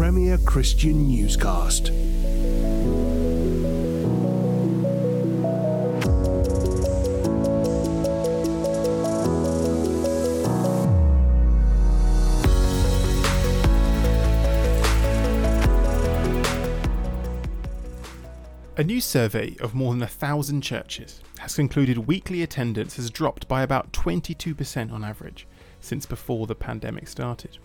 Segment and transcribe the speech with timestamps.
[0.00, 1.90] Premier Christian Newscast.
[18.78, 23.46] A new survey of more than a thousand churches has concluded weekly attendance has dropped
[23.48, 25.46] by about 22% on average
[25.82, 27.58] since before the pandemic started.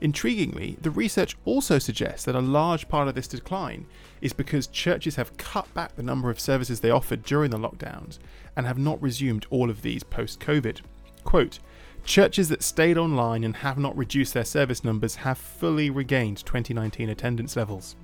[0.00, 3.86] Intriguingly, the research also suggests that a large part of this decline
[4.22, 8.18] is because churches have cut back the number of services they offered during the lockdowns
[8.56, 10.80] and have not resumed all of these post COVID.
[11.24, 11.58] Quote,
[12.02, 17.10] Churches that stayed online and have not reduced their service numbers have fully regained 2019
[17.10, 17.94] attendance levels.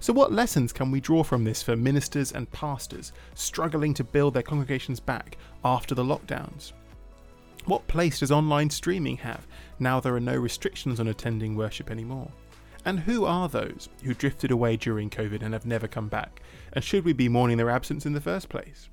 [0.00, 4.32] So, what lessons can we draw from this for ministers and pastors struggling to build
[4.32, 6.72] their congregations back after the lockdowns?
[7.64, 9.46] What place does online streaming have
[9.78, 12.30] now there are no restrictions on attending worship anymore?
[12.84, 16.40] And who are those who drifted away during COVID and have never come back?
[16.72, 18.88] And should we be mourning their absence in the first place?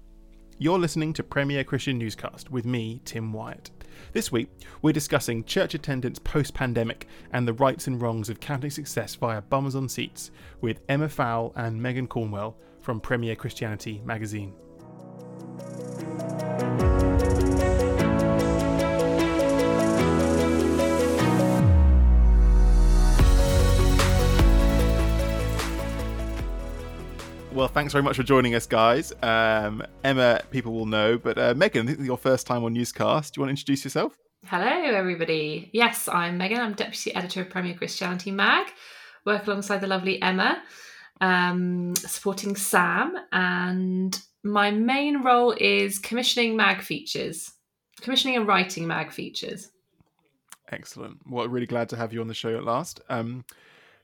[0.58, 3.72] You're listening to Premier Christian Newscast with me, Tim Wyatt.
[4.14, 4.50] This week,
[4.82, 9.42] we're discussing church attendance post pandemic and the rights and wrongs of counting success via
[9.42, 14.54] bums on seats with Emma Fowle and Megan Cornwell from Premier Christianity magazine.
[27.56, 29.14] Well, thanks very much for joining us, guys.
[29.24, 33.34] Um, Emma, people will know, but uh, Megan, this is your first time on Newscast.
[33.34, 34.18] Do you want to introduce yourself?
[34.48, 35.70] Hello, everybody.
[35.72, 36.60] Yes, I'm Megan.
[36.60, 38.68] I'm Deputy Editor of Premier Christianity Mag.
[39.26, 40.62] Work alongside the lovely Emma,
[41.22, 47.54] um, supporting Sam, and my main role is commissioning mag features,
[48.02, 49.72] commissioning and writing mag features.
[50.74, 51.20] Excellent.
[51.26, 53.00] Well, really glad to have you on the show at last.
[53.08, 53.46] Um,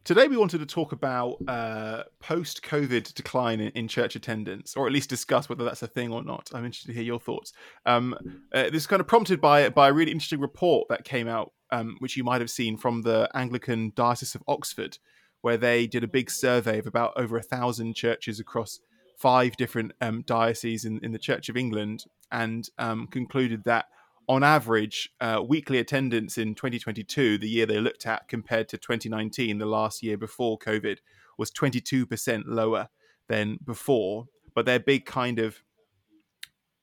[0.04, 4.88] Today, we wanted to talk about uh, post COVID decline in, in, church attendance, or
[4.88, 6.50] at least discuss whether that's a thing or not.
[6.56, 7.54] I'm interested to hear your thoughts.
[7.86, 8.16] Um,
[8.52, 11.52] uh, this is kind of prompted by, by a really interesting report that came out,
[11.70, 14.98] um, which you might have seen from the Anglican Diocese of Oxford,
[15.42, 18.80] where they did a big survey of about over a thousand churches across
[19.20, 23.86] five different um, dioceses in, in the Church of England and um, concluded that
[24.28, 29.58] on average, uh, weekly attendance in 2022, the year they looked at, compared to 2019,
[29.58, 30.98] the last year before COVID,
[31.38, 32.90] was 22% lower
[33.28, 34.28] than before.
[34.54, 35.64] But their big kind of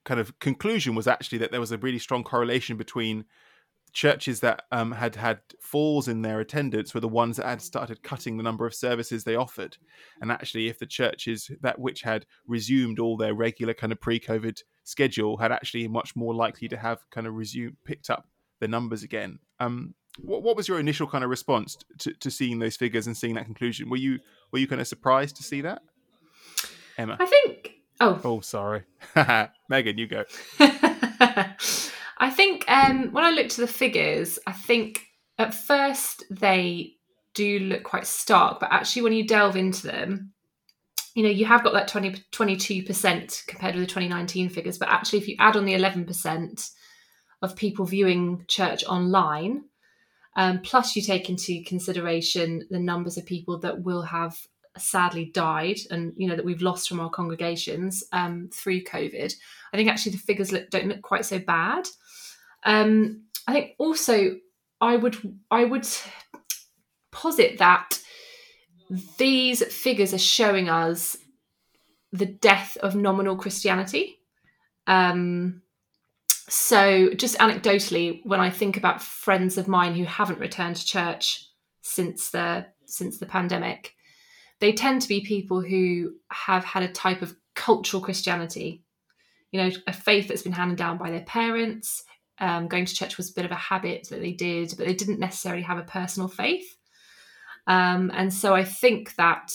[0.04, 3.26] kind of conclusion was actually that there was a really strong correlation between
[3.92, 8.02] churches that um, had had falls in their attendance were the ones that had started
[8.02, 9.76] cutting the number of services they offered.
[10.20, 14.62] And actually, if the churches that which had resumed all their regular kind of pre-COVID
[14.84, 18.26] schedule had actually much more likely to have kind of resumed picked up
[18.60, 19.38] the numbers again.
[19.60, 23.16] Um, what, what was your initial kind of response to, to seeing those figures and
[23.16, 23.88] seeing that conclusion?
[23.90, 24.18] Were you
[24.52, 25.82] were you kind of surprised to see that,
[26.96, 27.16] Emma?
[27.20, 27.74] I think.
[28.00, 28.84] Oh, oh, sorry,
[29.68, 30.24] Megan, you go.
[32.18, 35.06] I think um, when I looked to the figures, I think
[35.38, 36.94] at first they
[37.34, 40.32] do look quite stark, but actually when you delve into them,
[41.14, 45.20] you know, you have got that 20, 22% compared with the 2019 figures, but actually
[45.20, 46.70] if you add on the 11%
[47.42, 49.64] of people viewing church online,
[50.36, 54.36] um, plus you take into consideration the numbers of people that will have
[54.76, 59.34] sadly died and you know that we've lost from our congregations um, through covid
[59.72, 61.84] i think actually the figures look, don't look quite so bad
[62.64, 64.36] um, I think also
[64.80, 65.16] I would
[65.50, 65.86] I would
[67.10, 68.00] posit that
[69.18, 71.16] these figures are showing us
[72.12, 74.18] the death of nominal Christianity.
[74.86, 75.62] Um,
[76.48, 81.46] so, just anecdotally, when I think about friends of mine who haven't returned to church
[81.82, 83.94] since the since the pandemic,
[84.60, 88.82] they tend to be people who have had a type of cultural Christianity,
[89.50, 92.04] you know, a faith that's been handed down by their parents,
[92.40, 94.94] um, going to church was a bit of a habit that they did, but they
[94.94, 96.76] didn't necessarily have a personal faith.
[97.66, 99.52] Um, and so I think that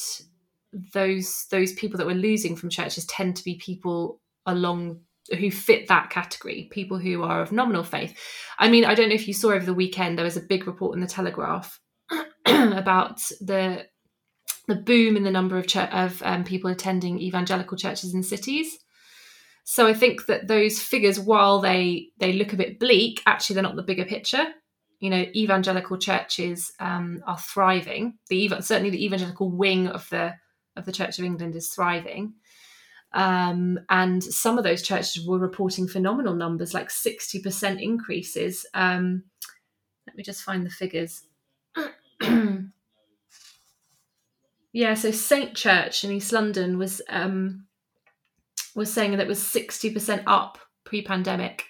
[0.94, 5.02] those those people that we're losing from churches tend to be people along
[5.40, 8.18] who fit that category, people who are of nominal faith.
[8.60, 10.68] I mean, I don't know if you saw over the weekend there was a big
[10.68, 11.80] report in the Telegraph
[12.46, 13.86] about the
[14.68, 18.80] the boom in the number of, ch- of um, people attending evangelical churches in cities.
[19.64, 23.64] So I think that those figures, while they they look a bit bleak, actually they're
[23.64, 24.46] not the bigger picture.
[25.00, 28.18] You know, evangelical churches um, are thriving.
[28.30, 30.34] The certainly the evangelical wing of the
[30.76, 32.34] of the Church of England is thriving.
[33.14, 38.66] Um, and some of those churches were reporting phenomenal numbers, like 60% increases.
[38.74, 39.26] Um,
[40.08, 41.22] let me just find the figures.
[44.74, 47.68] Yeah, so Saint Church in East London was um,
[48.76, 51.66] was saying that it was sixty percent up pre-pandemic,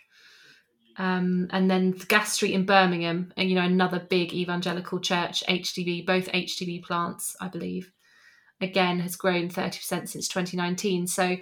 [0.98, 6.06] um, and then Gas Street in Birmingham, and you know another big evangelical church, HTB,
[6.06, 7.92] both HTB plants, I believe,
[8.62, 11.08] again has grown thirty percent since twenty nineteen.
[11.08, 11.38] So,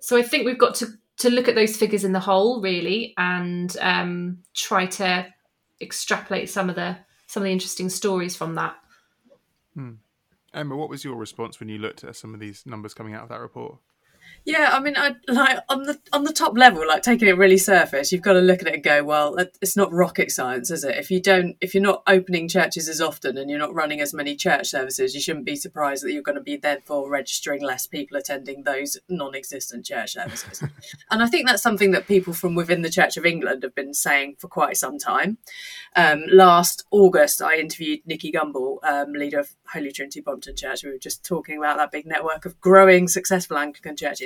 [0.00, 0.88] so I think we've got to
[1.18, 5.26] to look at those figures in the whole really, and um, try to
[5.80, 8.76] extrapolate some of the some of the interesting stories from that.
[9.74, 9.94] Hmm.
[10.54, 13.22] Emma, what was your response when you looked at some of these numbers coming out
[13.22, 13.76] of that report?
[14.48, 17.58] Yeah, I mean, I like on the on the top level, like taking it really
[17.58, 20.84] surface, you've got to look at it and go, well, it's not rocket science, is
[20.84, 20.96] it?
[20.96, 24.14] If you don't, if you're not opening churches as often and you're not running as
[24.14, 27.86] many church services, you shouldn't be surprised that you're going to be therefore registering less
[27.86, 30.62] people attending those non-existent church services.
[31.10, 33.92] and I think that's something that people from within the Church of England have been
[33.92, 35.36] saying for quite some time.
[35.94, 40.84] Um, last August, I interviewed Nicky Gumbel, um, leader of Holy Trinity Brompton Church.
[40.84, 44.17] We were just talking about that big network of growing, successful Anglican churches.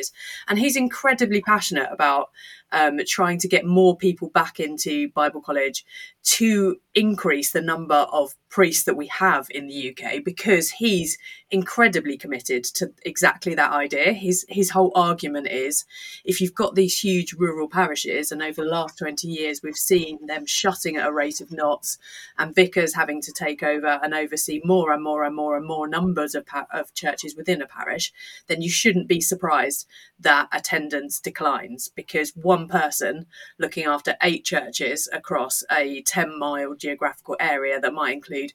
[0.49, 2.31] And he's incredibly passionate about
[2.73, 5.85] um, trying to get more people back into Bible college
[6.25, 11.17] to increase the number of priests that we have in the UK because he's
[11.51, 14.13] incredibly committed to exactly that idea.
[14.13, 15.85] His his whole argument is
[16.25, 20.27] if you've got these huge rural parishes and over the last 20 years we've seen
[20.27, 21.99] them shutting at a rate of knots
[22.39, 25.89] and vicars having to take over and oversee more and more and more and more
[25.89, 28.13] numbers of, of churches within a parish,
[28.47, 29.87] then you shouldn't be surprised
[30.23, 33.27] that attendance declines because one person
[33.59, 38.53] looking after eight churches across a 10 mile geographical area that might include,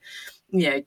[0.50, 0.82] you know,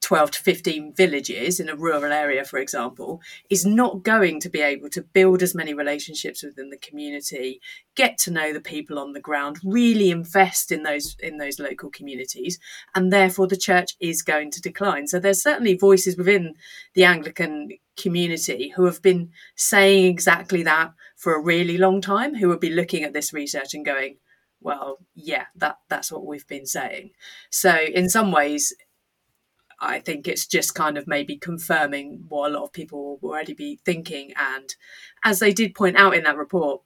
[0.00, 4.60] 12 to 15 villages in a rural area, for example, is not going to be
[4.60, 7.60] able to build as many relationships within the community,
[7.94, 11.90] get to know the people on the ground, really invest in those in those local
[11.90, 12.58] communities,
[12.94, 15.06] and therefore the church is going to decline.
[15.08, 16.54] So there's certainly voices within
[16.94, 22.48] the Anglican community who have been saying exactly that for a really long time, who
[22.48, 24.18] would be looking at this research and going,
[24.60, 27.10] well, yeah, that that's what we've been saying.
[27.50, 28.72] So in some ways,
[29.80, 33.54] I think it's just kind of maybe confirming what a lot of people will already
[33.54, 34.32] be thinking.
[34.36, 34.74] And
[35.24, 36.82] as they did point out in that report,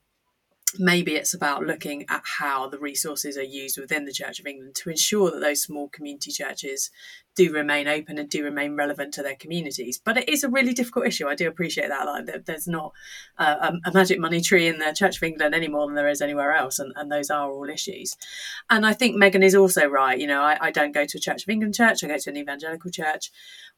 [0.78, 4.74] maybe it's about looking at how the resources are used within the Church of England
[4.76, 6.90] to ensure that those small community churches
[7.34, 10.00] do remain open and do remain relevant to their communities.
[10.02, 11.28] But it is a really difficult issue.
[11.28, 12.04] I do appreciate that.
[12.04, 12.92] Like, there's not
[13.38, 16.20] a, a, magic money tree in the Church of England any more than there is
[16.20, 18.16] anywhere else, and, and those are all issues.
[18.68, 20.18] And I think Megan is also right.
[20.18, 22.04] You know, I, I don't go to a Church of England church.
[22.04, 23.30] I go to an evangelical church.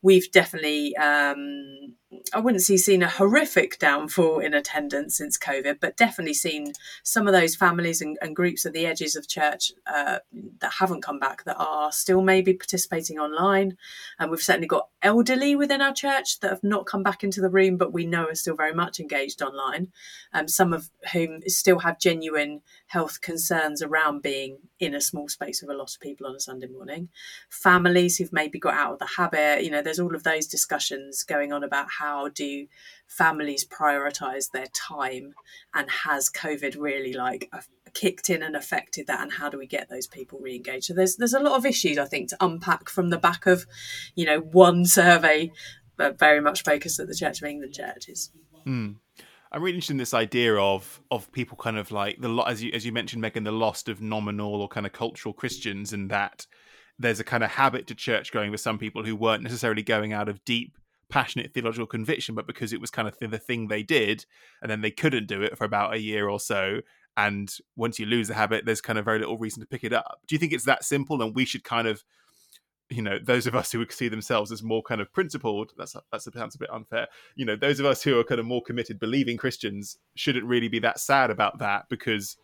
[0.03, 1.95] We've definitely, um,
[2.35, 6.73] I wouldn't say seen a horrific downfall in attendance since COVID, but definitely seen
[7.03, 10.19] some of those families and, and groups at the edges of church uh,
[10.61, 13.77] that haven't come back that are still maybe participating online online.
[14.19, 17.51] And we've certainly got elderly within our church that have not come back into the
[17.51, 19.89] room, but we know are still very much engaged online.
[20.33, 25.61] Um, some of whom still have genuine health concerns around being in a small space
[25.61, 27.09] with a lot of people on a Sunday morning.
[27.51, 29.65] Families who've maybe got out of the habit.
[29.65, 32.67] You know, there's all of those discussions going on about how do
[33.07, 35.35] families prioritize their time
[35.75, 37.51] and has COVID really like
[37.95, 41.17] kicked in and affected that and how do we get those people re-engaged so there's
[41.17, 43.67] there's a lot of issues i think to unpack from the back of
[44.15, 45.51] you know one survey
[45.97, 48.31] but very much focused at the church of england churches
[48.67, 48.97] mm.
[49.53, 52.73] I'm really interested in this idea of of people kind of like the as you
[52.75, 56.49] as you mentioned, Megan, the lost of nominal or kind of cultural Christians, and that
[56.99, 60.13] there's a kind of habit to church going with some people who weren't necessarily going
[60.13, 60.77] out of deep
[61.09, 64.27] passionate theological conviction, but because it was kind of the thing they did,
[64.61, 66.81] and then they couldn't do it for about a year or so,
[67.17, 69.93] and once you lose the habit there's kind of very little reason to pick it
[69.93, 72.05] up do you think it's that simple and we should kind of
[72.91, 76.23] you know those of us who see themselves as more kind of principled that's that
[76.23, 78.99] sounds a bit unfair you know those of us who are kind of more committed
[78.99, 82.37] believing christians shouldn't really be that sad about that because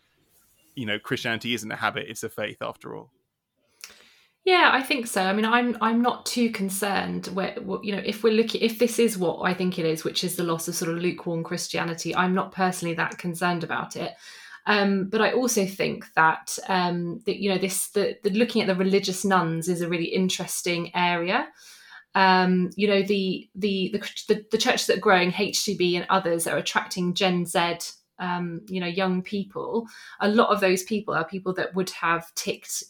[0.75, 3.11] you know christianity isn't a habit it's a faith after all
[4.43, 5.23] yeah, I think so.
[5.23, 8.99] I mean, I'm I'm not too concerned where you know if we're looking if this
[8.99, 12.17] is what I think it is, which is the loss of sort of lukewarm Christianity.
[12.17, 14.15] I'm not personally that concerned about it.
[14.71, 18.69] Um, but I also think that um, that you know this the, the, looking at
[18.69, 21.49] the religious nones is a really interesting area.
[22.15, 23.97] Um, you know the, the
[24.29, 27.79] the the churches that are growing, HTB and others are attracting Gen Z.
[28.21, 29.89] Um, you know, young people.
[30.21, 32.85] A lot of those people are people that would have ticked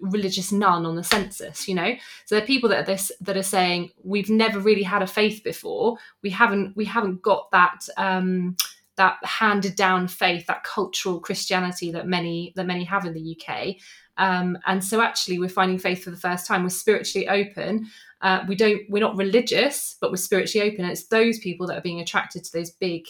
[0.00, 1.94] religious none on the census you know
[2.24, 5.06] so there are people that are this that are saying we've never really had a
[5.06, 8.56] faith before we haven't we haven't got that um
[8.96, 13.76] that handed down faith, that cultural Christianity that many that many have in the UK.
[14.18, 16.62] Um, and so actually, we're finding faith for the first time.
[16.62, 17.86] We're spiritually open.
[18.22, 18.82] Uh, we don't.
[18.88, 20.84] We're not religious, but we're spiritually open.
[20.84, 23.04] And it's those people that are being attracted to those big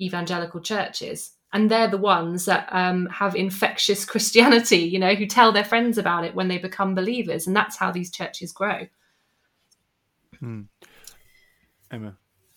[0.00, 4.78] evangelical churches, and they're the ones that um, have infectious Christianity.
[4.78, 7.90] You know, who tell their friends about it when they become believers, and that's how
[7.90, 8.86] these churches grow.
[10.40, 10.62] Hmm.
[11.90, 12.16] Emma.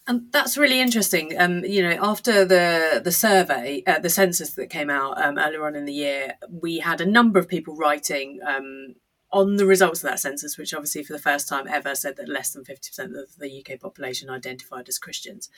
[0.09, 1.39] And that's really interesting.
[1.39, 5.63] Um, you know, after the the survey, uh, the census that came out um, earlier
[5.67, 8.95] on in the year, we had a number of people writing um,
[9.31, 12.27] on the results of that census, which obviously for the first time ever said that
[12.27, 15.49] less than 50% of the UK population identified as Christians.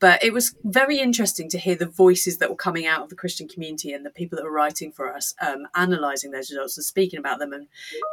[0.00, 3.16] But it was very interesting to hear the voices that were coming out of the
[3.16, 6.84] Christian community and the people that were writing for us, um, analysing those results and
[6.84, 7.52] speaking about them.
[7.52, 7.66] And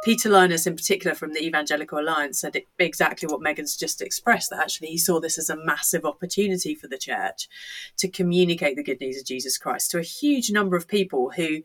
[0.04, 4.60] Peter Lynas, in particular from the Evangelical Alliance, said exactly what Megan's just expressed that
[4.60, 7.48] actually he saw this as a massive opportunity for the church
[7.96, 11.62] to communicate the good news of Jesus Christ to a huge number of people who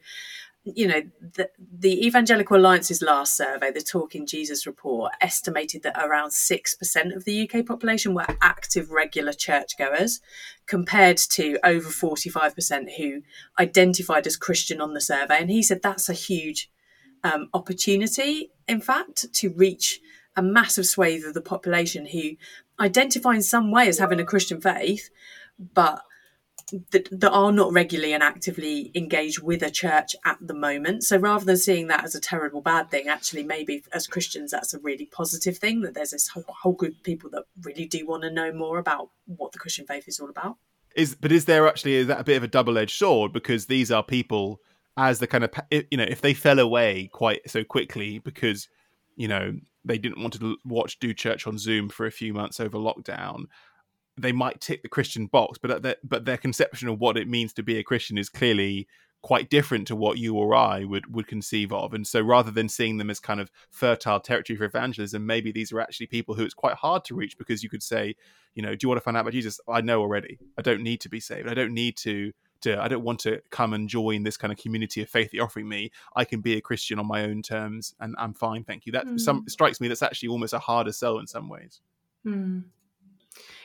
[0.64, 6.30] you know, the, the Evangelical Alliance's last survey, the Talking Jesus report, estimated that around
[6.30, 10.22] 6% of the UK population were active regular churchgoers,
[10.68, 13.22] compared to over 45% who
[13.60, 15.40] identified as Christian on the survey.
[15.40, 16.70] And he said that's a huge
[17.24, 20.00] um, opportunity, in fact, to reach
[20.36, 22.32] a massive swathe of the population who
[22.80, 25.10] identify in some way as having a Christian faith,
[25.74, 26.04] but
[26.92, 31.04] that, that are not regularly and actively engaged with a church at the moment.
[31.04, 34.74] So rather than seeing that as a terrible bad thing, actually, maybe as Christians, that's
[34.74, 38.06] a really positive thing that there's this whole, whole group of people that really do
[38.06, 40.58] want to know more about what the Christian faith is all about.
[40.96, 43.68] Is but is there actually is that a bit of a double edged sword because
[43.68, 44.60] these are people
[44.98, 45.52] as the kind of
[45.90, 48.68] you know if they fell away quite so quickly because
[49.16, 49.54] you know
[49.86, 53.46] they didn't want to watch do church on Zoom for a few months over lockdown
[54.18, 57.54] they might tick the Christian box, but their, but their conception of what it means
[57.54, 58.88] to be a Christian is clearly
[59.22, 61.94] quite different to what you or I would would conceive of.
[61.94, 65.72] And so rather than seeing them as kind of fertile territory for evangelism, maybe these
[65.72, 68.16] are actually people who it's quite hard to reach because you could say,
[68.56, 69.60] you know, do you want to find out about Jesus?
[69.68, 70.40] I know already.
[70.58, 71.48] I don't need to be saved.
[71.48, 74.58] I don't need to to I don't want to come and join this kind of
[74.58, 75.92] community of faith you're offering me.
[76.16, 78.92] I can be a Christian on my own terms and I'm fine, thank you.
[78.92, 79.20] That mm.
[79.20, 81.82] some strikes me that's actually almost a harder sell in some ways.
[82.26, 82.64] Mm.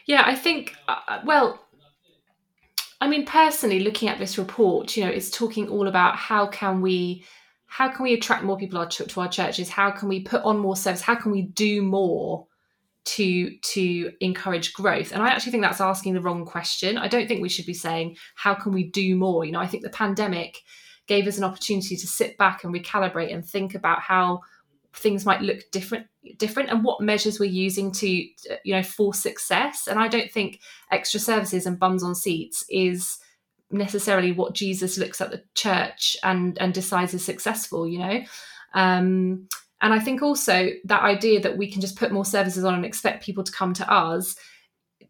[0.06, 1.60] Yeah, I think, uh, uh, well,
[3.00, 6.80] I mean, personally, looking at this report, you know, it's talking all about how can
[6.80, 7.24] we
[7.68, 9.68] how can we attract more people to our churches?
[9.68, 11.02] How can we put on more service?
[11.02, 12.46] How can we do more
[13.04, 15.12] to to encourage growth?
[15.12, 16.96] And I actually think that's asking the wrong question.
[16.96, 19.44] I don't think we should be saying how can we do more.
[19.44, 20.58] You know, I think the pandemic
[21.06, 24.40] gave us an opportunity to sit back and recalibrate and think about how
[24.96, 26.06] things might look different
[26.38, 29.86] different and what measures we're using to you know for success.
[29.86, 30.60] And i don't think
[30.90, 33.18] extra services and bums on seats is
[33.70, 38.20] necessarily what jesus looks at the church and and decides is successful you know?
[38.74, 39.48] Um
[39.82, 42.84] and i think also that idea that we can just put more services on and
[42.84, 44.36] expect people to come to us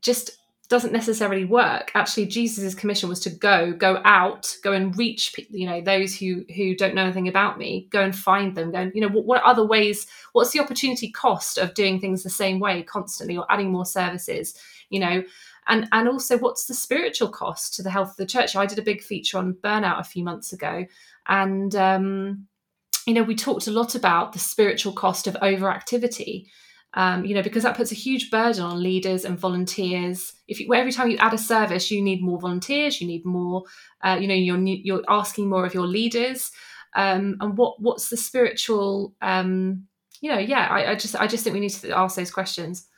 [0.02, 1.90] just doesn't necessarily work.
[1.94, 6.44] Actually jesus's commission was to go go out go and reach you know those who
[6.54, 7.88] who don't know anything about me.
[7.90, 8.72] Go and find them.
[8.72, 12.22] Go and, you know what, what other ways what's the opportunity cost of doing things
[12.22, 14.58] the same way constantly or adding more services
[14.90, 15.22] you know?
[15.68, 18.54] And and also what's the spiritual cost to the health of the church?
[18.54, 20.86] I did a big feature on burnout a few months ago
[21.28, 22.46] and um
[23.06, 26.46] you know we talked a lot about the spiritual cost of overactivity
[26.94, 30.32] um, you know, because that puts a huge burden on leaders and volunteers.
[30.48, 33.64] If you, every time you add a service, you need more volunteers, you need more,
[34.02, 36.50] uh, you know, you're you're asking more of your leaders.
[36.94, 39.86] Um, and what what's the spiritual, um,
[40.22, 42.88] you know, yeah, I, I just I just think we need to ask those questions.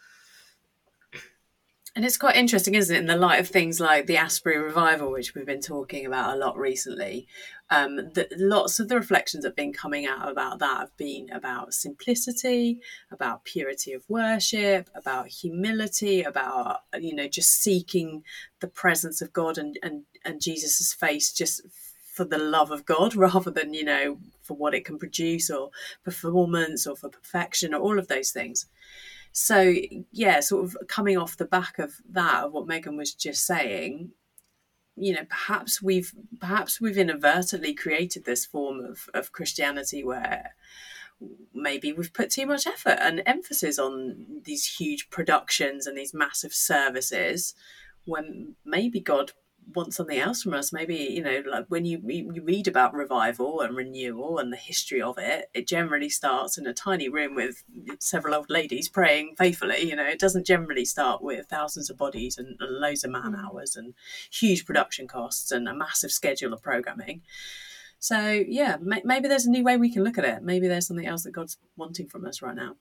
[1.99, 5.11] And it's quite interesting, isn't it, in the light of things like the Asbury revival,
[5.11, 7.27] which we've been talking about a lot recently,
[7.71, 11.29] um, that lots of the reflections that have been coming out about that have been
[11.33, 12.79] about simplicity,
[13.11, 18.23] about purity of worship, about humility, about you know just seeking
[18.61, 21.63] the presence of God and and and Jesus's face just
[22.15, 25.71] for the love of God rather than you know for what it can produce or
[26.05, 28.67] performance or for perfection or all of those things.
[29.41, 29.73] So
[30.11, 34.11] yeah, sort of coming off the back of that of what Megan was just saying,
[34.97, 40.57] you know, perhaps we've perhaps we've inadvertently created this form of, of Christianity where
[41.55, 46.53] maybe we've put too much effort and emphasis on these huge productions and these massive
[46.53, 47.55] services
[48.07, 49.31] when maybe God
[49.75, 50.73] want something else from us.
[50.73, 55.01] Maybe you know, like when you you read about revival and renewal and the history
[55.01, 57.65] of it, it generally starts in a tiny room with
[58.01, 59.83] several old ladies praying faithfully.
[59.83, 63.33] You know, it doesn't generally start with thousands of bodies and, and loads of man
[63.33, 63.45] mm.
[63.45, 63.95] hours and
[64.31, 67.23] huge production costs and a massive schedule of programming.
[67.99, 70.43] So yeah, may- maybe there's a new way we can look at it.
[70.43, 72.77] Maybe there's something else that God's wanting from us right now.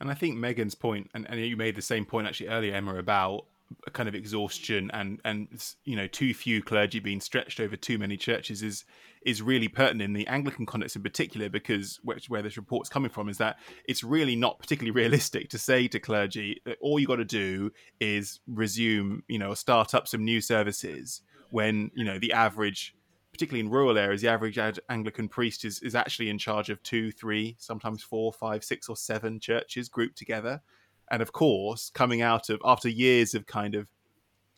[0.00, 2.96] And I think Megan's point, and, and you made the same point actually earlier, Emma,
[2.96, 3.46] about
[3.92, 8.16] kind of exhaustion and and you know too few clergy being stretched over too many
[8.16, 8.84] churches is
[9.24, 13.10] is really pertinent in the Anglican context in particular because which, where this report's coming
[13.10, 13.58] from is that
[13.88, 17.70] it's really not particularly realistic to say to clergy that all you got to do
[18.00, 22.94] is resume you know start up some new services when you know the average
[23.36, 24.58] particularly in rural areas, the average
[24.88, 28.96] Anglican priest is, is actually in charge of two, three, sometimes four, five, six, or
[28.96, 30.62] seven churches grouped together.
[31.10, 33.88] And of course, coming out of after years of kind of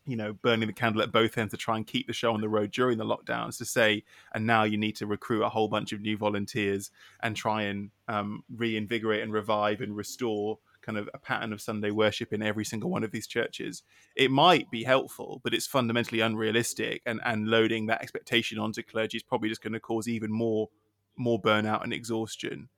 [0.09, 2.41] you know, burning the candle at both ends to try and keep the show on
[2.41, 4.03] the road during the lockdowns to say,
[4.33, 6.91] and now you need to recruit a whole bunch of new volunteers
[7.23, 11.91] and try and um, reinvigorate and revive and restore kind of a pattern of Sunday
[11.91, 13.83] worship in every single one of these churches.
[14.17, 19.19] It might be helpful, but it's fundamentally unrealistic, and and loading that expectation onto clergy
[19.19, 20.71] is probably just going to cause even more
[21.19, 22.71] more burnout and exhaustion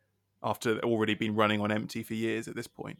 [0.43, 2.99] after already been running on empty for years at this point.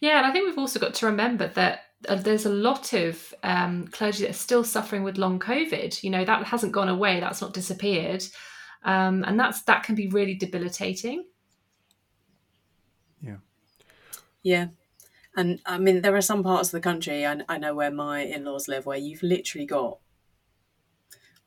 [0.00, 3.34] Yeah, and I think we've also got to remember that uh, there's a lot of
[3.42, 6.02] um, clergy that are still suffering with long COVID.
[6.02, 8.24] You know that hasn't gone away; that's not disappeared,
[8.84, 11.24] um, and that's that can be really debilitating.
[13.20, 13.36] Yeah.
[14.42, 14.66] Yeah.
[15.36, 18.20] And I mean, there are some parts of the country, I, I know where my
[18.22, 19.98] in laws live, where you've literally got,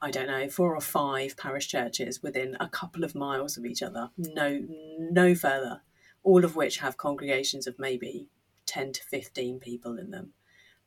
[0.02, 3.84] I don't know, four or five parish churches within a couple of miles of each
[3.84, 4.62] other, no,
[4.98, 5.82] no further,
[6.24, 8.28] all of which have congregations of maybe
[8.66, 10.34] 10 to 15 people in them.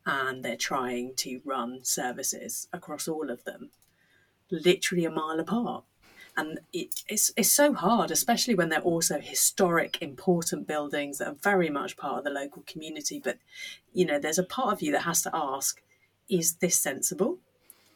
[0.04, 3.70] And they're trying to run services across all of them,
[4.50, 5.84] literally a mile apart
[6.36, 11.36] and it, it's it's so hard, especially when they're also historic, important buildings that are
[11.42, 13.20] very much part of the local community.
[13.22, 13.38] But
[13.92, 15.82] you know, there's a part of you that has to ask:
[16.28, 17.38] Is this sensible?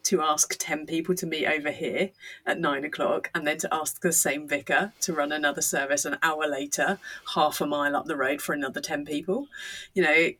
[0.04, 2.11] To ask ten people to meet over here
[2.45, 6.19] at nine o'clock, and then to ask the same vicar to run another service an
[6.23, 6.99] hour later,
[7.35, 9.47] half a mile up the road for another ten people.
[9.95, 10.30] You know,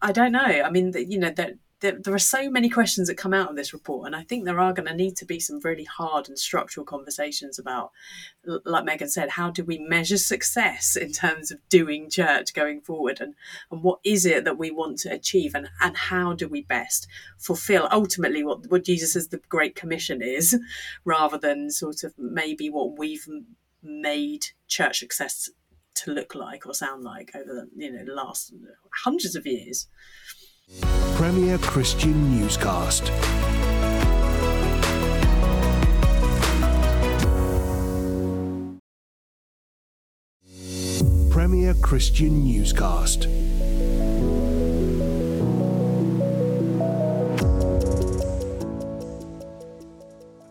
[0.00, 0.40] I don't know.
[0.40, 3.56] I mean, you know, that there, there, are so many questions that come out of
[3.56, 6.30] this report, and I think there are going to need to be some really hard
[6.30, 7.92] and structural conversations about,
[8.64, 13.20] like Megan said, how do we measure success in terms of doing church going forward,
[13.20, 13.34] and
[13.70, 17.06] and what is it that we want to achieve, and and how do we best
[17.36, 20.58] fulfill ultimately what what Jesus says the Great Commission is,
[21.04, 23.28] rather than sort of maybe what we've
[23.82, 25.50] made church success
[25.96, 28.54] to look like or sound like over the you know last
[29.04, 29.86] hundreds of years.
[30.68, 33.10] Premier Christian Newscast.
[41.30, 43.26] Premier Christian Newscast.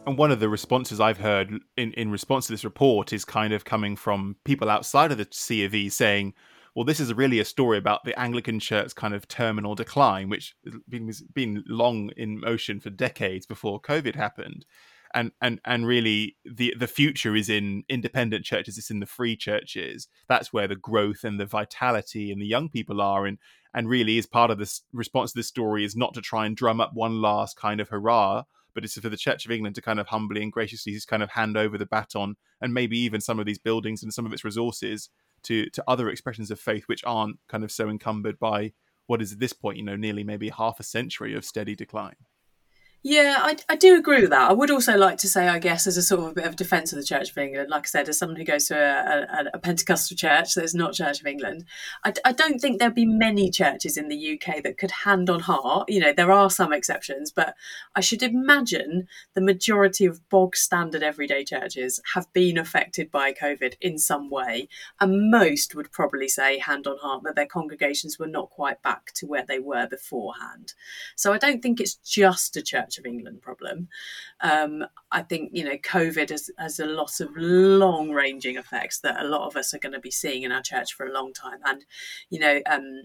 [0.06, 3.54] And one of the responses I've heard in, in response to this report is kind
[3.54, 6.34] of coming from people outside of the C of E saying,
[6.76, 10.56] well, this is really a story about the Anglican Church's kind of terminal decline, which
[10.66, 14.66] has been, been long in motion for decades before COVID happened.
[15.16, 19.36] And, and and really the the future is in independent churches it's in the free
[19.36, 23.38] churches that's where the growth and the vitality and the young people are and
[23.76, 26.58] and really is part of this response to this story is not to try and
[26.58, 28.42] drum up one last kind of hurrah
[28.74, 31.22] but it's for the Church of England to kind of humbly and graciously just kind
[31.22, 34.34] of hand over the baton and maybe even some of these buildings and some of
[34.34, 35.10] its resources
[35.43, 38.71] to to other expressions of faith which aren't kind of so encumbered by
[39.08, 42.15] what is at this point you know nearly maybe half a century of steady decline
[43.06, 44.50] yeah, I, I do agree with that.
[44.50, 46.56] I would also like to say, I guess, as a sort of a bit of
[46.56, 49.42] defence of the Church of England, like I said, as someone who goes to a,
[49.42, 51.66] a, a Pentecostal church that is not Church of England,
[52.06, 55.42] I, I don't think there'd be many churches in the UK that could hand on
[55.42, 55.89] heart.
[55.89, 57.56] You know, there are some exceptions, but
[57.94, 63.74] I should imagine the majority of bog standard everyday churches have been affected by COVID
[63.82, 64.70] in some way.
[65.02, 69.12] And most would probably say, hand on heart, that their congregations were not quite back
[69.16, 70.74] to where they were beforehand.
[71.18, 73.88] So I don't think it's just a church Of England problem.
[74.41, 79.21] Um, I think you know COVID has, has a lot of long ranging effects that
[79.21, 81.34] a lot of us are going to be seeing in our church for a long
[81.34, 81.86] time, and
[82.29, 82.62] you know.
[82.65, 83.03] Um,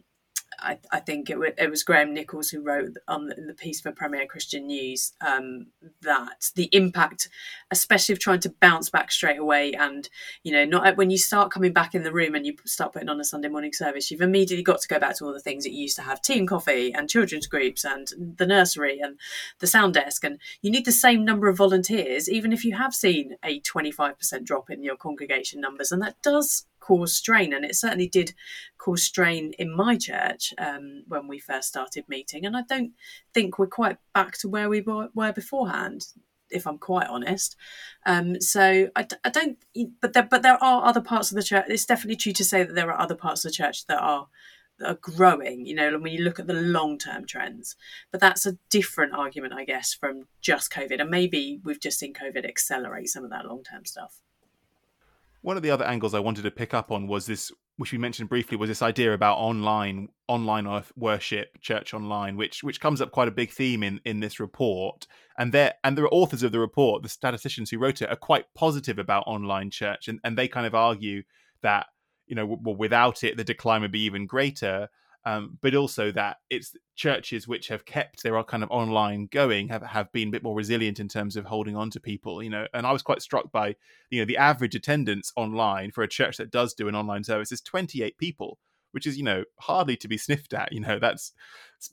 [0.60, 3.92] I, I, think it, w- it was Graham Nicholls who wrote on the, piece for
[3.92, 5.66] Premier Christian News um,
[6.02, 7.28] that the impact,
[7.70, 10.08] especially of trying to bounce back straight away, and
[10.42, 13.08] you know, not when you start coming back in the room and you start putting
[13.08, 15.64] on a Sunday morning service, you've immediately got to go back to all the things
[15.64, 19.18] that you used to have: team coffee and children's groups and the nursery and
[19.60, 22.94] the sound desk, and you need the same number of volunteers, even if you have
[22.94, 27.52] seen a twenty five percent drop in your congregation numbers, and that does cause strain,
[27.52, 28.34] and it certainly did
[28.78, 32.46] cause strain in my church um, when we first started meeting.
[32.46, 32.92] And I don't
[33.34, 36.00] think we're quite back to where we were, beforehand.
[36.50, 37.56] if I'm quite honest.
[38.06, 39.58] Um, so I, I don't,
[40.00, 41.66] but there, but there are other parts of the church.
[41.68, 44.28] It's definitely true to say that there are other parts of the church that are
[44.78, 45.66] that are growing.
[45.66, 47.76] You know, when you look at the long term trends,
[48.10, 51.00] but that's a different argument, I guess, from just COVID.
[51.00, 54.22] And maybe we've just seen COVID accelerate some of that long term stuff.
[55.40, 57.98] One of the other angles I wanted to pick up on was this, which we
[57.98, 63.12] mentioned briefly, was this idea about online online worship, church online, which which comes up
[63.12, 65.06] quite a big theme in in this report.
[65.38, 68.46] And there and the authors of the report, the statisticians who wrote it, are quite
[68.54, 71.22] positive about online church, and and they kind of argue
[71.62, 71.86] that
[72.26, 74.88] you know well, without it the decline would be even greater
[75.24, 79.82] um, but also that it's churches which have kept their kind of online going have,
[79.82, 82.66] have been a bit more resilient in terms of holding on to people you know
[82.74, 83.74] and i was quite struck by
[84.10, 87.52] you know the average attendance online for a church that does do an online service
[87.52, 88.58] is 28 people
[88.92, 91.32] which is you know hardly to be sniffed at you know that's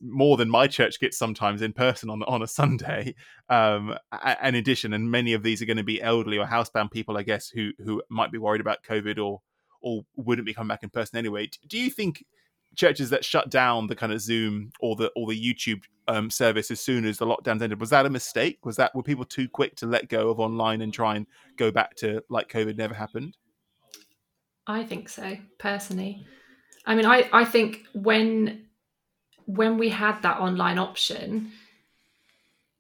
[0.02, 3.14] more than my church gets sometimes in person on on a sunday.
[3.50, 3.96] Um
[4.44, 7.24] in addition and many of these are going to be elderly or housebound people i
[7.24, 9.42] guess who who might be worried about covid or
[9.86, 11.48] or wouldn't be coming back in person anyway.
[11.68, 12.26] Do you think
[12.76, 16.72] churches that shut down the kind of Zoom or the or the YouTube um, service
[16.72, 17.80] as soon as the lockdowns ended.
[17.80, 18.66] Was that a mistake?
[18.66, 21.26] Was that were people too quick to let go of online and try and
[21.58, 23.38] go back to like COVID never happened?
[24.68, 26.26] I think so, personally.
[26.86, 28.66] I mean, I I think when
[29.46, 31.52] when we had that online option,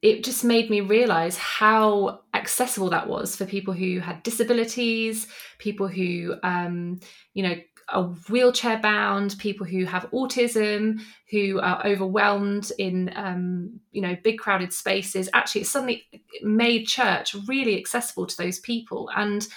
[0.01, 5.27] it just made me realize how accessible that was for people who had disabilities,
[5.57, 6.99] people who, um,
[7.33, 7.55] you know,
[7.89, 14.39] are wheelchair bound, people who have autism, who are overwhelmed in um, you know big
[14.39, 15.29] crowded spaces.
[15.33, 16.03] Actually, it suddenly
[16.41, 19.47] made church really accessible to those people, and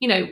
[0.00, 0.28] you know.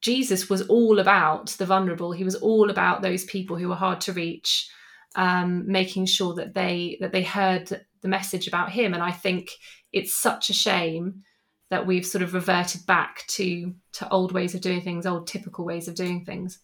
[0.00, 2.12] Jesus was all about the vulnerable.
[2.12, 4.68] He was all about those people who were hard to reach,
[5.16, 8.92] um, making sure that they that they heard the message about him.
[8.92, 9.52] And I think
[9.94, 11.22] it's such a shame
[11.70, 15.64] that we've sort of reverted back to to old ways of doing things, old typical
[15.64, 16.60] ways of doing things.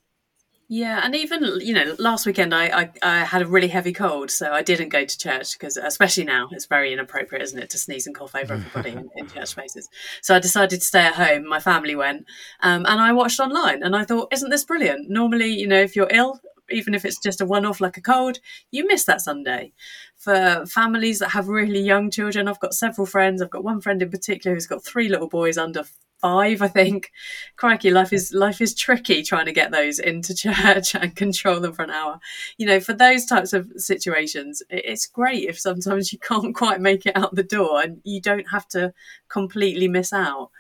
[0.73, 4.31] Yeah, and even you know, last weekend I, I, I had a really heavy cold,
[4.31, 7.79] so I didn't go to church because, especially now, it's very inappropriate, isn't it, to
[7.79, 9.89] sneeze and cough over everybody in, in, church spaces.
[10.23, 11.49] So I decided to stay at home.
[11.49, 12.25] My family went,
[12.61, 15.11] um, and I watched online, and I thought, isn't this brilliant?
[15.11, 18.39] Normally, you know, if you're ill, even if it's just a one-off like a cold,
[18.71, 19.73] you miss that Sunday.
[20.17, 23.41] For families that have really young children, I've got several friends.
[23.41, 25.85] I've got one friend in particular who's got three little boys under
[26.21, 27.11] five, I think.
[27.57, 31.73] Crikey, life is life is tricky trying to get those into church and control them
[31.73, 32.21] for an hour.
[32.59, 37.07] You know, for those types of situations, it's great if sometimes you can't quite make
[37.07, 38.93] it out the door and you don't have to
[39.29, 40.51] completely miss out.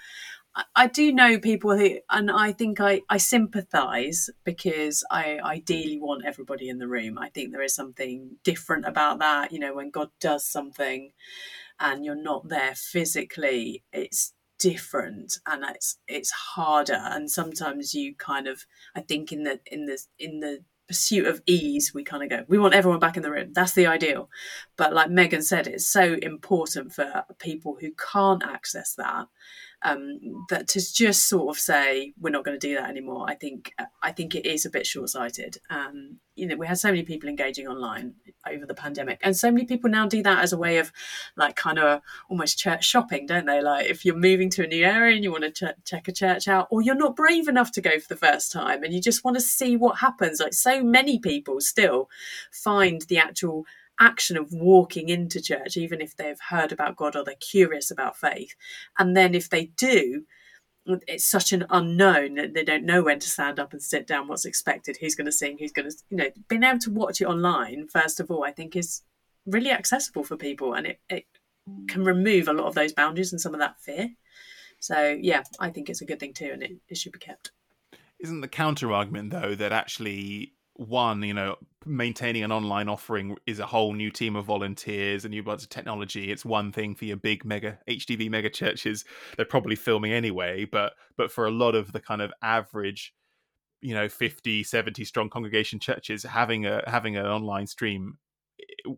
[0.74, 6.24] I do know people who, and I think I, I sympathise because I ideally want
[6.24, 7.18] everybody in the room.
[7.18, 9.52] I think there is something different about that.
[9.52, 11.12] You know, when God does something
[11.78, 18.46] and you're not there physically, it's different and it's it's harder and sometimes you kind
[18.46, 22.28] of i think in the in the in the pursuit of ease we kind of
[22.28, 24.28] go we want everyone back in the room that's the ideal
[24.76, 29.26] but like megan said it's so important for people who can't access that
[29.82, 33.34] um, that to just sort of say we're not going to do that anymore, I
[33.34, 35.58] think I think it is a bit short sighted.
[35.70, 38.14] Um, you know, we had so many people engaging online
[38.46, 40.92] over the pandemic, and so many people now do that as a way of
[41.36, 43.62] like kind of almost church shopping, don't they?
[43.62, 46.12] Like if you're moving to a new area and you want to ch- check a
[46.12, 49.00] church out, or you're not brave enough to go for the first time and you
[49.00, 50.40] just want to see what happens.
[50.40, 52.08] Like so many people still
[52.50, 53.64] find the actual
[54.00, 58.16] action of walking into church, even if they've heard about God or they're curious about
[58.16, 58.54] faith.
[58.98, 60.24] And then if they do,
[61.06, 64.26] it's such an unknown that they don't know when to stand up and sit down,
[64.26, 67.20] what's expected, who's going to sing, who's going to, you know, being able to watch
[67.20, 69.02] it online, first of all, I think is
[69.46, 71.26] really accessible for people and it, it
[71.88, 74.10] can remove a lot of those boundaries and some of that fear.
[74.80, 77.52] So, yeah, I think it's a good thing too and it, it should be kept.
[78.18, 83.58] Isn't the counter argument, though, that actually one, you know, maintaining an online offering is
[83.58, 86.30] a whole new team of volunteers and new bunch of technology.
[86.32, 89.04] It's one thing for your big mega HTB mega churches;
[89.36, 90.64] they're probably filming anyway.
[90.64, 93.12] But but for a lot of the kind of average,
[93.82, 98.16] you know, 50, 70 strong congregation churches, having a having an online stream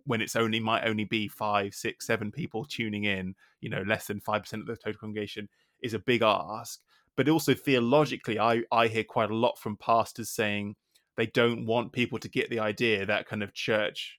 [0.04, 4.06] when it's only might only be five, six, seven people tuning in, you know, less
[4.06, 5.48] than five percent of the total congregation
[5.82, 6.80] is a big ask.
[7.16, 10.76] But also theologically, I I hear quite a lot from pastors saying
[11.16, 14.18] they don't want people to get the idea that kind of church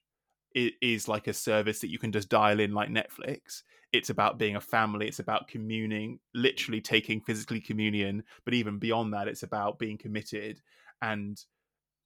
[0.54, 3.62] is like a service that you can just dial in like Netflix.
[3.92, 5.08] It's about being a family.
[5.08, 8.22] It's about communing, literally taking physically communion.
[8.44, 10.60] But even beyond that, it's about being committed.
[11.02, 11.40] And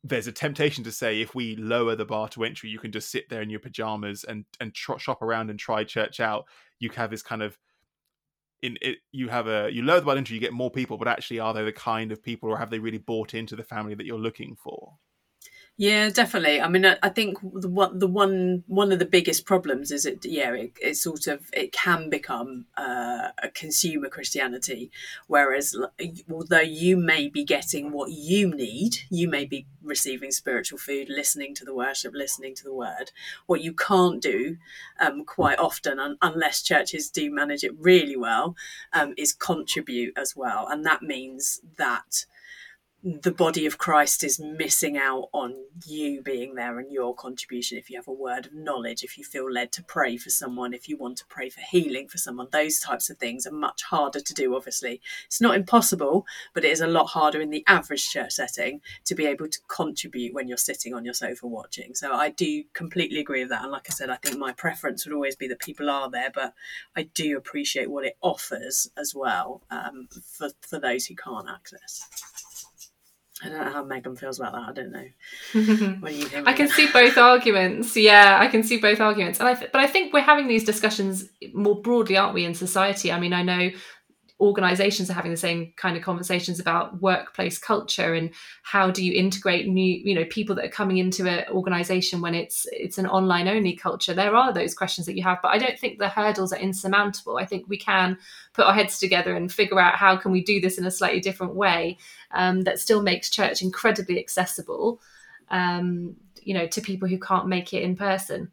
[0.05, 3.11] there's a temptation to say if we lower the bar to entry, you can just
[3.11, 6.47] sit there in your pajamas and and tr- shop around and try church out.
[6.79, 7.59] You have this kind of
[8.63, 11.09] in it you have a you lower the bar entry you get more people but
[11.09, 13.95] actually are they the kind of people or have they really bought into the family
[13.95, 14.95] that you're looking for
[15.81, 16.61] yeah, definitely.
[16.61, 20.25] I mean, I, think the one, the one, one of the biggest problems is it.
[20.25, 24.91] Yeah, it, it sort of it can become uh, a consumer Christianity,
[25.29, 25.77] whereas
[26.29, 31.55] although you may be getting what you need, you may be receiving spiritual food, listening
[31.55, 33.13] to the worship, listening to the word.
[33.47, 34.57] What you can't do
[34.99, 38.57] um, quite often, un- unless churches do manage it really well,
[38.93, 42.27] um, is contribute as well, and that means that
[43.05, 45.55] the body of Christ is missing out on
[45.87, 47.79] you being there and your contribution.
[47.79, 50.75] If you have a word of knowledge, if you feel led to pray for someone,
[50.75, 53.85] if you want to pray for healing for someone, those types of things are much
[53.85, 55.01] harder to do, obviously.
[55.27, 59.15] It's not impossible, but it is a lot harder in the average church setting to
[59.15, 61.95] be able to contribute when you're sitting on your sofa watching.
[61.95, 63.63] So I do completely agree with that.
[63.63, 66.33] And like I said, I think my preference would always be that people are there,
[66.35, 66.53] but
[66.97, 72.48] I do appreciate what it offers as well um, for, for those who can't access.
[73.43, 74.69] I don't know how Megan feels about that.
[74.69, 75.97] I don't know.
[76.01, 76.49] what do you think?
[76.49, 77.97] I can see both arguments.
[77.97, 80.65] Yeah, I can see both arguments, and I th- but I think we're having these
[80.65, 83.13] discussions more broadly, aren't we, in society?
[83.13, 83.71] I mean, I know
[84.41, 88.31] organizations are having the same kind of conversations about workplace culture and
[88.63, 92.35] how do you integrate new you know people that are coming into an organization when
[92.35, 94.15] it's it's an online only culture?
[94.15, 97.39] There are those questions that you have but i don't think the hurdles are insurmountable.
[97.39, 98.19] I think we can
[98.53, 101.21] put our heads together and figure out how can we do this in a slightly
[101.21, 101.99] different way
[102.31, 105.01] um, that still makes church incredibly accessible
[105.51, 108.51] um, you know to people who can't make it in person.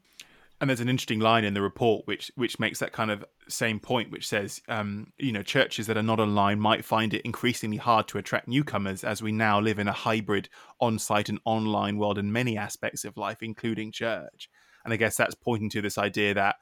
[0.59, 3.79] And there's an interesting line in the report which which makes that kind of same
[3.79, 7.77] point which says um, you know churches that are not online might find it increasingly
[7.77, 12.17] hard to attract newcomers as we now live in a hybrid on-site and online world
[12.17, 14.49] in many aspects of life including church.
[14.83, 16.55] And i guess that's pointing to this idea that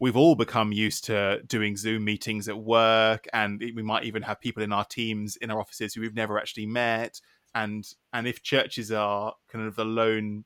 [0.00, 4.40] we've all become used to doing zoom meetings at work and we might even have
[4.40, 7.20] people in our teams in our offices who we've never actually met.
[7.54, 10.44] And and if churches are kind of the lone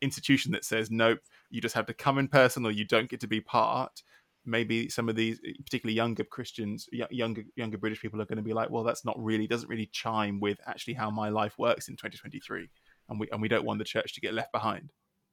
[0.00, 1.18] institution that says nope
[1.50, 4.02] you just have to come in person or you don't get to be part
[4.48, 8.42] maybe some of these eh, particularly younger christians younger younger british people are going to
[8.42, 11.88] be like well that's not really doesn't really chime with actually how my life works
[11.88, 12.68] in 2023
[13.08, 14.90] and we and we don't want the church to get left behind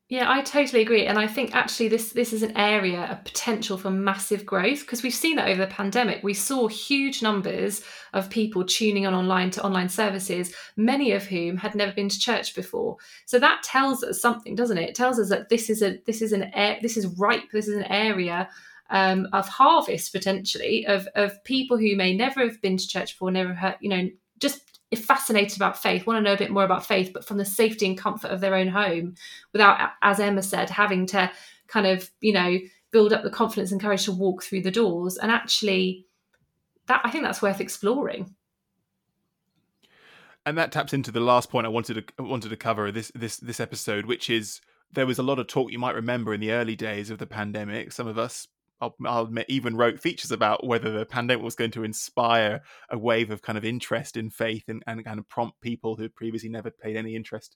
[0.07, 3.75] yeah, I totally agree, and I think actually this this is an area of potential
[3.75, 6.23] for massive growth because we've seen that over the pandemic.
[6.23, 7.81] We saw huge numbers
[8.13, 12.19] of people tuning on online to online services, many of whom had never been to
[12.19, 12.97] church before.
[13.25, 14.89] So that tells us something, doesn't it?
[14.89, 16.51] It tells us that this is a this is an
[16.83, 17.49] this is ripe.
[17.51, 18.47] This is an area
[18.89, 23.31] um, of harvest potentially of of people who may never have been to church before,
[23.31, 26.63] never heard, you know, just if fascinated about faith, want to know a bit more
[26.63, 29.15] about faith, but from the safety and comfort of their own home,
[29.51, 31.31] without, as Emma said, having to
[31.67, 32.57] kind of, you know,
[32.91, 35.17] build up the confidence and courage to walk through the doors.
[35.17, 36.05] And actually,
[36.87, 38.35] that I think that's worth exploring.
[40.45, 43.37] And that taps into the last point I wanted to wanted to cover this this
[43.37, 44.61] this episode, which is
[44.93, 47.25] there was a lot of talk you might remember in the early days of the
[47.25, 47.91] pandemic.
[47.91, 48.47] Some of us
[48.81, 52.97] I'll, I'll, admit, even wrote features about whether the pandemic was going to inspire a
[52.97, 56.49] wave of kind of interest in faith and, and kind of prompt people who previously
[56.49, 57.55] never paid any interest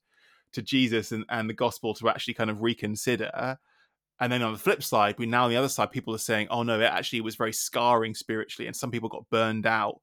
[0.54, 3.58] to Jesus and, and the gospel to actually kind of reconsider.
[4.20, 6.48] And then on the flip side, we now on the other side, people are saying,
[6.50, 8.68] oh no, it actually was very scarring spiritually.
[8.68, 10.02] And some people got burned out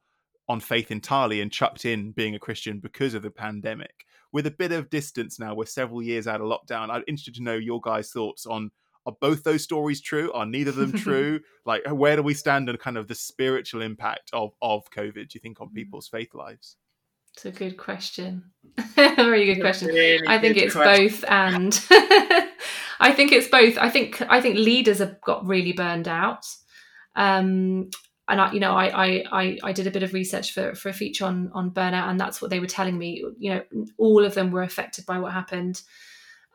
[0.49, 4.05] on faith entirely and chucked in being a Christian because of the pandemic.
[4.33, 6.91] With a bit of distance now, we're several years out of lockdown.
[6.91, 8.71] I'm interested to know your guys' thoughts on
[9.07, 10.33] are both those stories true?
[10.33, 11.41] Are neither of them true?
[11.65, 15.15] like, where do we stand on kind of the spiritual impact of of COVID?
[15.15, 15.75] Do you think on mm.
[15.75, 16.77] people's faith lives?
[17.35, 18.45] It's a good question.
[18.97, 19.89] Very good question.
[19.89, 21.07] Really I think good it's question.
[21.07, 21.81] both, and
[23.01, 23.77] I think it's both.
[23.79, 26.47] I think I think leaders have got really burned out.
[27.15, 27.91] Um,
[28.29, 30.93] and I, you know, I, I, I did a bit of research for, for a
[30.93, 33.25] feature on, on burnout, and that's what they were telling me.
[33.39, 33.63] You know,
[33.99, 35.81] all of them were affected by what happened.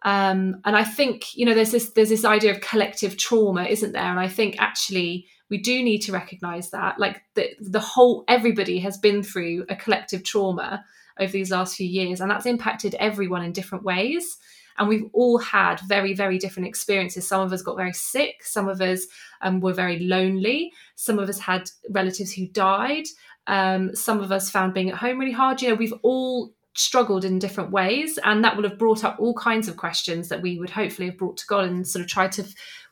[0.03, 3.91] Um, and I think you know there's this there's this idea of collective trauma, isn't
[3.91, 4.03] there?
[4.03, 8.79] And I think actually we do need to recognise that, like the the whole everybody
[8.79, 10.83] has been through a collective trauma
[11.19, 14.37] over these last few years, and that's impacted everyone in different ways.
[14.77, 17.27] And we've all had very very different experiences.
[17.27, 18.43] Some of us got very sick.
[18.43, 19.05] Some of us
[19.41, 20.71] um, were very lonely.
[20.95, 23.05] Some of us had relatives who died.
[23.45, 25.61] Um, some of us found being at home really hard.
[25.61, 29.33] You know, we've all struggled in different ways and that will have brought up all
[29.33, 32.27] kinds of questions that we would hopefully have brought to god and sort of try
[32.27, 32.45] to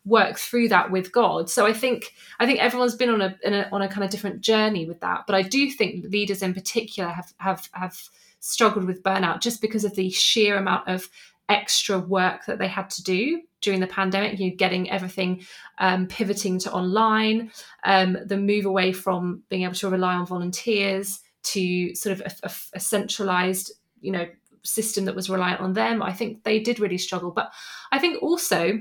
[0.06, 1.50] work through that with god.
[1.50, 4.42] So i think i think everyone's been on a, a, on a kind of different
[4.42, 7.98] journey with that but i do think leaders in particular have have have
[8.40, 11.10] struggled with burnout just because of the sheer amount of
[11.50, 15.46] extra work that they had to do during the pandemic, you know, getting everything
[15.80, 17.52] um, pivoting to online,
[17.84, 21.20] um, the move away from being able to rely on volunteers
[21.54, 24.28] to sort of a, a, a centralized, you know,
[24.64, 26.02] system that was reliant on them.
[26.02, 27.32] I think they did really struggle.
[27.32, 27.52] But
[27.92, 28.80] I think also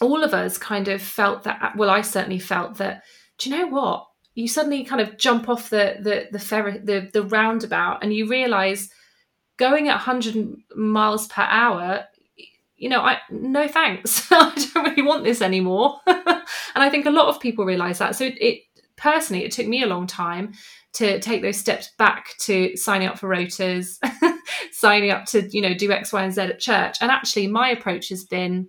[0.00, 3.04] all of us kind of felt that, well, I certainly felt that,
[3.38, 4.06] do you know what?
[4.34, 8.26] You suddenly kind of jump off the the the ferry, the, the roundabout and you
[8.26, 8.88] realize
[9.58, 12.06] going at 100 miles per hour
[12.82, 14.26] you know, I no thanks.
[14.32, 16.00] I don't really want this anymore.
[16.06, 16.42] and
[16.74, 18.16] I think a lot of people realize that.
[18.16, 18.62] So it, it,
[18.96, 20.54] personally, it took me a long time
[20.94, 23.98] to take those steps back to signing up for rotas,
[24.72, 26.98] signing up to you know do X, Y, and Z at church.
[27.00, 28.68] And actually, my approach has been.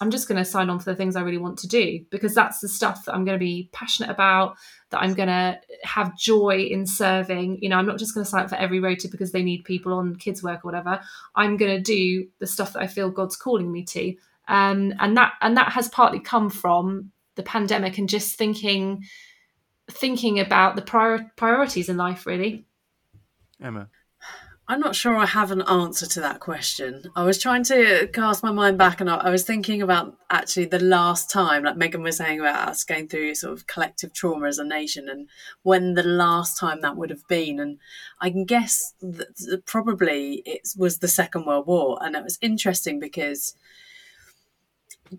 [0.00, 2.34] I'm just going to sign on for the things I really want to do because
[2.34, 4.56] that's the stuff that I'm going to be passionate about,
[4.90, 7.58] that I'm going to have joy in serving.
[7.62, 9.62] You know, I'm not just going to sign up for every rota because they need
[9.62, 11.00] people on kids' work or whatever.
[11.36, 14.14] I'm going to do the stuff that I feel God's calling me to.
[14.48, 19.04] Um, and that and that has partly come from the pandemic and just thinking
[19.90, 22.64] thinking about the prior, priorities in life really
[23.62, 23.88] emma
[24.66, 27.02] I'm not sure I have an answer to that question.
[27.14, 30.78] I was trying to cast my mind back and I was thinking about actually the
[30.78, 34.58] last time, like Megan was saying about us going through sort of collective trauma as
[34.58, 35.28] a nation and
[35.64, 37.60] when the last time that would have been.
[37.60, 37.78] And
[38.22, 41.98] I can guess that probably it was the Second World War.
[42.00, 43.54] And it was interesting because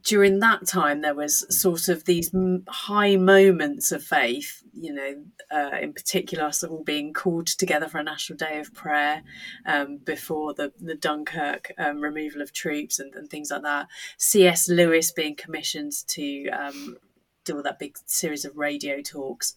[0.02, 2.32] during that time there was sort of these
[2.68, 8.00] high moments of faith you know uh, in particular us all being called together for
[8.00, 9.22] a national day of prayer
[9.66, 13.88] um, before the, the dunkirk um, removal of troops and, and, things like that.
[14.18, 16.98] Cs lewis being commissioned to um,
[17.44, 19.56] do that big series of radio talks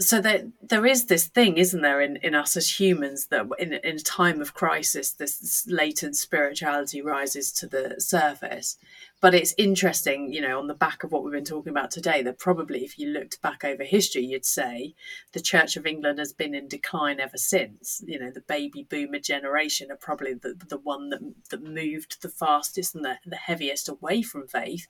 [0.00, 3.72] so that there is this thing, isn't there, in, in us as humans that in,
[3.72, 8.76] in a time of crisis, this latent spirituality rises to the surface.
[9.20, 12.22] But it's interesting, you know, on the back of what we've been talking about today,
[12.22, 14.94] that probably if you looked back over history, you'd say
[15.32, 18.00] the Church of England has been in decline ever since.
[18.06, 22.28] You know, the baby boomer generation are probably the, the one that, that moved the
[22.28, 24.86] fastest and the, the heaviest away from faith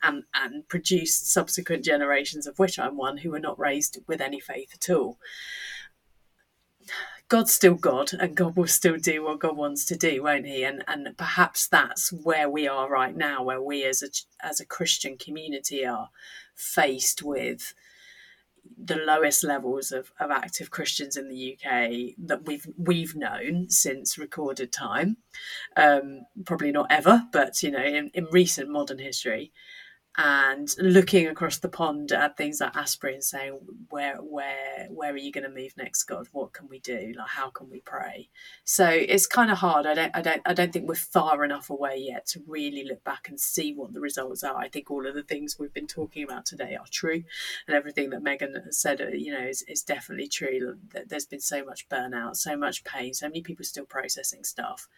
[0.00, 4.38] and, and produced subsequent generations, of which I'm one, who were not raised with any
[4.38, 5.18] faith at all.
[7.32, 10.64] God's still God and God will still do what God wants to do, won't he?
[10.64, 14.08] And and perhaps that's where we are right now, where we as a
[14.46, 16.10] as a Christian community are
[16.54, 17.72] faced with
[18.76, 24.18] the lowest levels of, of active Christians in the UK that we've we've known since
[24.18, 25.16] recorded time.
[25.74, 29.52] Um, probably not ever, but you know, in, in recent modern history
[30.18, 35.16] and looking across the pond at things like Asbury and saying, where, where, where are
[35.16, 36.28] you going to move next, God?
[36.32, 37.14] What can we do?
[37.16, 38.28] Like, how can we pray?
[38.64, 39.86] So it's kind of hard.
[39.86, 43.02] I don't, I don't, I don't think we're far enough away yet to really look
[43.04, 44.58] back and see what the results are.
[44.58, 47.24] I think all of the things we've been talking about today are true,
[47.66, 50.76] and everything that Megan said, uh, you know, is, is definitely true.
[51.06, 54.88] There's been so much burnout, so much pain, so many people still processing stuff.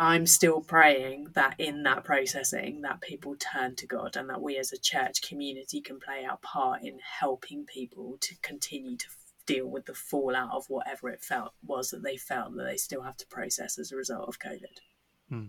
[0.00, 4.56] I'm still praying that in that processing that people turn to God and that we
[4.56, 9.06] as a church community can play our part in helping people to continue to
[9.44, 13.02] deal with the fallout of whatever it felt was that they felt that they still
[13.02, 14.78] have to process as a result of COVID.
[15.28, 15.48] Hmm.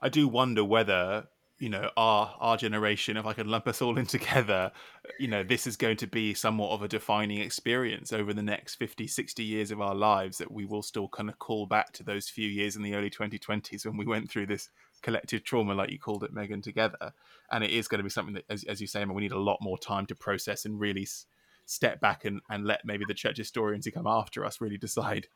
[0.00, 1.26] I do wonder whether
[1.58, 4.70] you know our our generation if i can lump us all in together
[5.18, 8.76] you know this is going to be somewhat of a defining experience over the next
[8.76, 12.02] 50 60 years of our lives that we will still kind of call back to
[12.02, 14.70] those few years in the early 2020s when we went through this
[15.02, 17.12] collective trauma like you called it megan together.
[17.50, 19.38] And it is going to be something that as, as you say we need a
[19.38, 21.26] lot more time to process and really s-
[21.66, 25.28] step back and, and let maybe the church historians who come after us really decide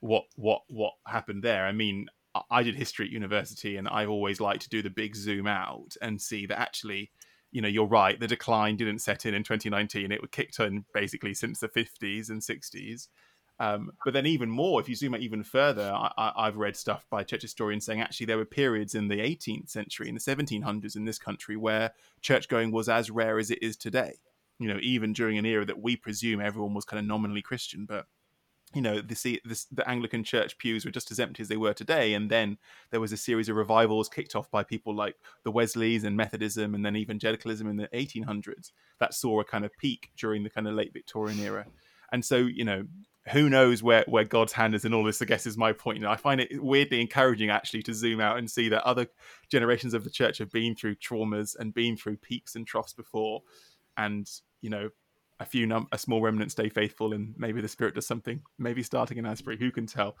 [0.00, 1.66] what what what happened there.
[1.66, 2.06] I mean
[2.50, 5.96] I did history at university, and I've always like to do the big zoom out
[6.00, 7.10] and see that actually,
[7.50, 8.18] you know, you're right.
[8.18, 12.40] The decline didn't set in in 2019; it kicked in basically since the 50s and
[12.40, 13.08] 60s.
[13.58, 17.04] Um, but then, even more, if you zoom out even further, I, have read stuff
[17.10, 20.96] by church historians saying actually there were periods in the 18th century, in the 1700s
[20.96, 24.14] in this country, where church going was as rare as it is today.
[24.58, 27.84] You know, even during an era that we presume everyone was kind of nominally Christian,
[27.84, 28.06] but
[28.74, 31.74] you know the, the, the Anglican church pews were just as empty as they were
[31.74, 32.58] today, and then
[32.90, 36.74] there was a series of revivals kicked off by people like the Wesleys and Methodism,
[36.74, 40.68] and then evangelicalism in the 1800s that saw a kind of peak during the kind
[40.68, 41.66] of late Victorian era.
[42.12, 42.84] And so, you know,
[43.28, 45.22] who knows where, where God's hand is in all this?
[45.22, 46.04] I guess is my point.
[46.04, 49.06] I find it weirdly encouraging actually to zoom out and see that other
[49.48, 53.42] generations of the church have been through traumas and been through peaks and troughs before,
[53.96, 54.28] and
[54.60, 54.90] you know
[55.40, 58.82] a few num- a small remnant stay faithful and maybe the spirit does something maybe
[58.82, 60.16] starting in asbury who can tell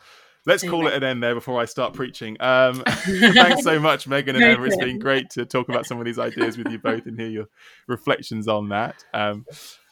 [0.46, 2.36] let's call it an end there before I start preaching.
[2.40, 4.64] Um, thanks so much, Megan and Emma.
[4.64, 7.28] It's been great to talk about some of these ideas with you both and hear
[7.28, 7.46] your
[7.86, 9.04] reflections on that.
[9.12, 9.46] Um,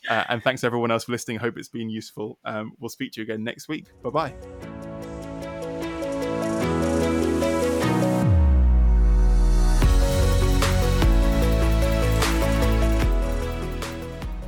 [0.08, 1.38] uh, and thanks everyone else for listening.
[1.38, 2.38] Hope it's been useful.
[2.44, 3.86] Um, we'll speak to you again next week.
[4.02, 4.67] Bye bye.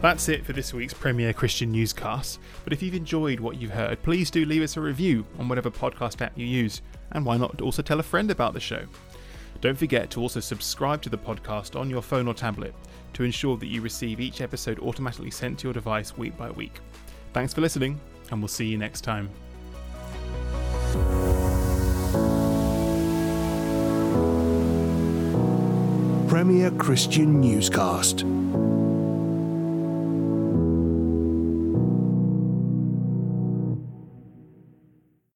[0.03, 2.39] That's it for this week's Premier Christian Newscast.
[2.65, 5.71] But if you've enjoyed what you've heard, please do leave us a review on whatever
[5.71, 6.81] podcast app you use,
[7.13, 8.83] and why not also tell a friend about the show?
[9.61, 12.75] Don't forget to also subscribe to the podcast on your phone or tablet
[13.13, 16.81] to ensure that you receive each episode automatically sent to your device week by week.
[17.35, 19.29] Thanks for listening, and we'll see you next time.
[26.27, 28.25] Premier Christian Newscast.